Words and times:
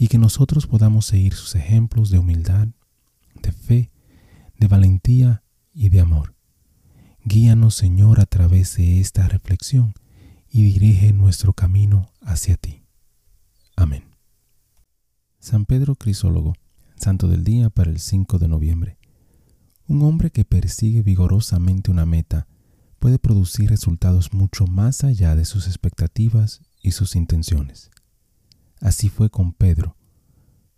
y 0.00 0.08
que 0.08 0.16
nosotros 0.16 0.66
podamos 0.66 1.04
seguir 1.04 1.34
sus 1.34 1.54
ejemplos 1.56 2.08
de 2.08 2.18
humildad, 2.18 2.68
de 3.42 3.52
fe, 3.52 3.90
de 4.58 4.66
valentía 4.66 5.42
y 5.74 5.90
de 5.90 6.00
amor. 6.00 6.34
Guíanos, 7.22 7.74
Señor, 7.74 8.18
a 8.18 8.24
través 8.24 8.78
de 8.78 8.98
esta 8.98 9.28
reflexión 9.28 9.92
y 10.48 10.62
dirige 10.62 11.12
nuestro 11.12 11.52
camino 11.52 12.10
hacia 12.22 12.56
ti. 12.56 12.82
Amén. 13.76 14.04
San 15.38 15.66
Pedro 15.66 15.96
Crisólogo, 15.96 16.54
Santo 16.96 17.28
del 17.28 17.44
Día 17.44 17.68
para 17.68 17.90
el 17.90 18.00
5 18.00 18.38
de 18.38 18.48
noviembre. 18.48 18.96
Un 19.86 20.00
hombre 20.00 20.30
que 20.30 20.46
persigue 20.46 21.02
vigorosamente 21.02 21.90
una 21.90 22.06
meta 22.06 22.48
puede 23.00 23.18
producir 23.18 23.68
resultados 23.68 24.32
mucho 24.32 24.66
más 24.66 25.04
allá 25.04 25.36
de 25.36 25.44
sus 25.44 25.66
expectativas 25.66 26.62
y 26.80 26.92
sus 26.92 27.16
intenciones. 27.16 27.90
Así 28.80 29.10
fue 29.10 29.28
con 29.28 29.52
Pedro, 29.52 29.96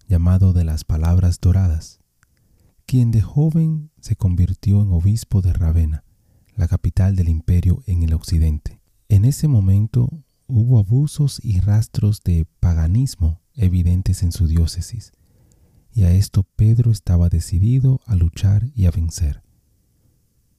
llamado 0.08 0.52
de 0.52 0.64
las 0.64 0.84
palabras 0.84 1.38
doradas, 1.40 2.00
quien 2.84 3.12
de 3.12 3.22
joven 3.22 3.90
se 4.00 4.16
convirtió 4.16 4.82
en 4.82 4.92
obispo 4.92 5.40
de 5.40 5.52
Ravenna, 5.52 6.04
la 6.56 6.66
capital 6.66 7.14
del 7.14 7.28
imperio 7.28 7.82
en 7.86 8.02
el 8.02 8.12
occidente. 8.12 8.80
En 9.08 9.24
ese 9.24 9.46
momento 9.46 10.24
hubo 10.48 10.78
abusos 10.78 11.40
y 11.42 11.60
rastros 11.60 12.22
de 12.24 12.44
paganismo 12.60 13.40
evidentes 13.54 14.22
en 14.22 14.32
su 14.32 14.48
diócesis, 14.48 15.12
y 15.94 16.02
a 16.02 16.10
esto 16.10 16.42
Pedro 16.56 16.90
estaba 16.90 17.28
decidido 17.28 18.00
a 18.06 18.16
luchar 18.16 18.66
y 18.74 18.86
a 18.86 18.90
vencer. 18.90 19.42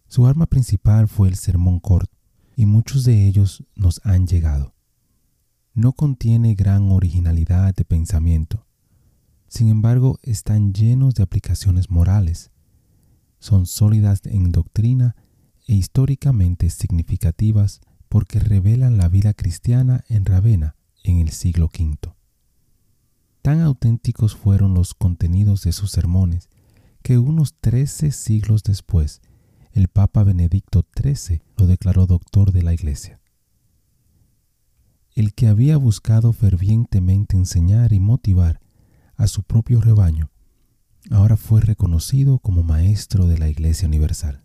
Su 0.07 0.27
arma 0.27 0.45
principal 0.45 1.07
fue 1.09 1.27
el 1.27 1.35
sermón 1.35 1.79
corto, 1.79 2.17
y 2.55 2.65
muchos 2.67 3.03
de 3.03 3.27
ellos 3.27 3.65
nos 3.75 3.99
han 4.05 4.27
llegado. 4.27 4.73
No 5.75 5.93
contiene 5.93 6.53
gran 6.53 6.91
originalidad 6.91 7.73
de 7.73 7.83
pensamiento, 7.83 8.67
sin 9.47 9.69
embargo 9.69 10.19
están 10.21 10.71
llenos 10.71 11.15
de 11.15 11.23
aplicaciones 11.23 11.89
morales, 11.89 12.51
son 13.39 13.65
sólidas 13.65 14.21
en 14.25 14.51
doctrina 14.51 15.15
e 15.67 15.73
históricamente 15.73 16.69
significativas 16.69 17.81
porque 18.07 18.39
revelan 18.39 18.97
la 18.97 19.09
vida 19.09 19.33
cristiana 19.33 20.03
en 20.09 20.25
Ravenna 20.25 20.75
en 21.03 21.17
el 21.17 21.29
siglo 21.29 21.65
V. 21.65 21.97
Tan 23.41 23.61
auténticos 23.61 24.35
fueron 24.35 24.75
los 24.75 24.93
contenidos 24.93 25.63
de 25.63 25.71
sus 25.71 25.89
sermones 25.89 26.49
que 27.01 27.17
unos 27.17 27.55
trece 27.59 28.11
siglos 28.11 28.61
después 28.61 29.21
el 29.71 29.87
Papa 29.87 30.23
Benedicto 30.23 30.85
XIII 30.95 31.41
lo 31.57 31.65
declaró 31.65 32.05
doctor 32.05 32.51
de 32.51 32.61
la 32.61 32.73
Iglesia. 32.75 33.22
El 35.15 35.35
que 35.35 35.47
había 35.47 35.77
buscado 35.77 36.33
fervientemente 36.33 37.37
enseñar 37.37 37.93
y 37.93 37.99
motivar 37.99 38.59
a 39.15 39.27
su 39.27 39.43
propio 39.43 39.79
rebaño, 39.79 40.31
ahora 41.11 41.37
fue 41.37 41.61
reconocido 41.61 42.39
como 42.39 42.63
maestro 42.63 43.27
de 43.27 43.37
la 43.37 43.47
Iglesia 43.47 43.87
Universal. 43.87 44.43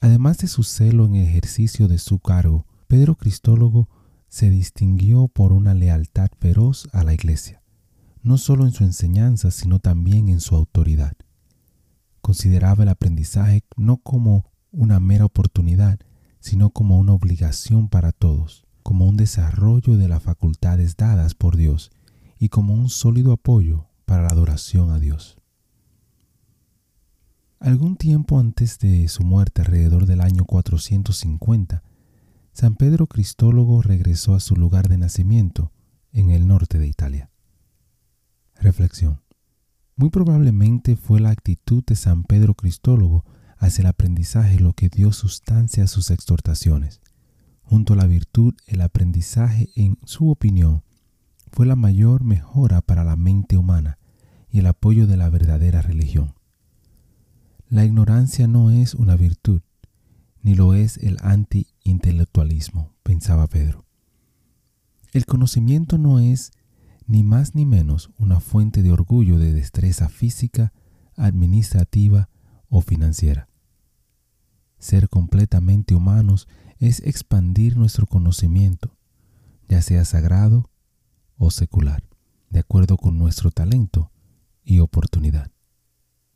Además 0.00 0.38
de 0.38 0.48
su 0.48 0.64
celo 0.64 1.06
en 1.06 1.14
el 1.14 1.28
ejercicio 1.28 1.86
de 1.86 1.98
su 1.98 2.18
cargo, 2.18 2.66
Pedro 2.88 3.14
Cristólogo 3.14 3.88
se 4.28 4.50
distinguió 4.50 5.28
por 5.28 5.52
una 5.52 5.74
lealtad 5.74 6.30
feroz 6.40 6.88
a 6.92 7.04
la 7.04 7.14
Iglesia, 7.14 7.62
no 8.20 8.36
solo 8.36 8.64
en 8.64 8.72
su 8.72 8.82
enseñanza, 8.82 9.52
sino 9.52 9.78
también 9.78 10.28
en 10.28 10.40
su 10.40 10.56
autoridad. 10.56 11.12
Consideraba 12.20 12.82
el 12.82 12.88
aprendizaje 12.88 13.62
no 13.76 13.98
como 13.98 14.50
una 14.72 14.98
mera 14.98 15.24
oportunidad, 15.24 16.00
sino 16.40 16.70
como 16.70 16.98
una 16.98 17.12
obligación 17.12 17.88
para 17.88 18.10
todos, 18.10 18.66
como 18.82 19.08
un 19.08 19.16
desarrollo 19.16 19.96
de 19.96 20.08
las 20.08 20.22
facultades 20.22 20.96
dadas 20.96 21.34
por 21.34 21.56
Dios 21.56 21.90
y 22.38 22.48
como 22.48 22.74
un 22.74 22.88
sólido 22.88 23.32
apoyo 23.32 23.86
para 24.04 24.22
la 24.22 24.28
adoración 24.28 24.90
a 24.90 24.98
Dios. 24.98 25.38
Algún 27.60 27.96
tiempo 27.96 28.40
antes 28.40 28.78
de 28.80 29.06
su 29.08 29.22
muerte, 29.22 29.62
alrededor 29.62 30.06
del 30.06 30.20
año 30.20 30.44
450, 30.44 31.82
San 32.52 32.74
Pedro 32.74 33.06
Cristólogo 33.06 33.82
regresó 33.82 34.34
a 34.34 34.40
su 34.40 34.56
lugar 34.56 34.88
de 34.88 34.98
nacimiento 34.98 35.70
en 36.12 36.30
el 36.30 36.48
norte 36.48 36.78
de 36.78 36.88
Italia. 36.88 37.30
Reflexión. 38.56 39.22
Muy 39.94 40.10
probablemente 40.10 40.96
fue 40.96 41.20
la 41.20 41.30
actitud 41.30 41.84
de 41.84 41.96
San 41.96 42.24
Pedro 42.24 42.54
Cristólogo 42.54 43.24
hacia 43.58 43.82
el 43.82 43.88
aprendizaje 43.88 44.58
lo 44.58 44.72
que 44.72 44.88
dio 44.88 45.12
sustancia 45.12 45.84
a 45.84 45.86
sus 45.86 46.10
exhortaciones. 46.10 47.00
Junto 47.62 47.94
a 47.94 47.96
la 47.96 48.06
virtud, 48.06 48.54
el 48.66 48.80
aprendizaje, 48.80 49.70
en 49.74 49.98
su 50.04 50.30
opinión, 50.30 50.82
fue 51.50 51.66
la 51.66 51.76
mayor 51.76 52.24
mejora 52.24 52.80
para 52.80 53.04
la 53.04 53.16
mente 53.16 53.56
humana 53.56 53.98
y 54.50 54.58
el 54.58 54.66
apoyo 54.66 55.06
de 55.06 55.16
la 55.16 55.30
verdadera 55.30 55.82
religión. 55.82 56.34
La 57.68 57.84
ignorancia 57.84 58.46
no 58.46 58.70
es 58.70 58.94
una 58.94 59.16
virtud, 59.16 59.62
ni 60.42 60.54
lo 60.54 60.74
es 60.74 60.98
el 60.98 61.16
anti-intelectualismo, 61.22 62.92
pensaba 63.02 63.46
Pedro. 63.46 63.86
El 65.12 65.26
conocimiento 65.26 65.98
no 65.98 66.18
es 66.18 66.52
ni 67.06 67.22
más 67.22 67.54
ni 67.54 67.66
menos 67.66 68.10
una 68.18 68.40
fuente 68.40 68.82
de 68.82 68.92
orgullo 68.92 69.38
de 69.38 69.52
destreza 69.52 70.08
física, 70.08 70.72
administrativa 71.16 72.28
o 72.68 72.80
financiera. 72.80 73.48
Ser 74.78 75.08
completamente 75.08 75.94
humanos 75.94 76.48
es 76.82 77.00
expandir 77.04 77.76
nuestro 77.76 78.08
conocimiento, 78.08 78.96
ya 79.68 79.80
sea 79.82 80.04
sagrado 80.04 80.68
o 81.36 81.52
secular, 81.52 82.02
de 82.50 82.58
acuerdo 82.58 82.96
con 82.96 83.18
nuestro 83.18 83.52
talento 83.52 84.10
y 84.64 84.80
oportunidad. 84.80 85.52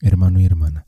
Hermano 0.01 0.41
y 0.41 0.45
hermana, 0.45 0.87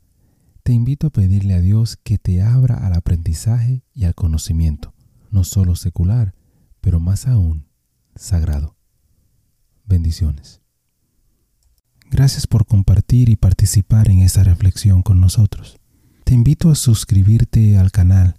te 0.63 0.71
invito 0.71 1.07
a 1.07 1.09
pedirle 1.09 1.55
a 1.55 1.59
Dios 1.59 1.97
que 2.01 2.17
te 2.17 2.41
abra 2.41 2.87
al 2.87 2.93
aprendizaje 2.93 3.83
y 3.93 4.05
al 4.05 4.15
conocimiento, 4.15 4.93
no 5.29 5.43
solo 5.43 5.75
secular, 5.75 6.33
pero 6.79 7.01
más 7.01 7.27
aún 7.27 7.67
sagrado. 8.15 8.77
Bendiciones. 9.83 10.61
Gracias 12.09 12.47
por 12.47 12.65
compartir 12.65 13.27
y 13.27 13.35
participar 13.35 14.09
en 14.09 14.19
esta 14.19 14.41
reflexión 14.41 15.03
con 15.03 15.19
nosotros. 15.19 15.77
Te 16.23 16.33
invito 16.33 16.69
a 16.69 16.75
suscribirte 16.75 17.77
al 17.77 17.91
canal 17.91 18.38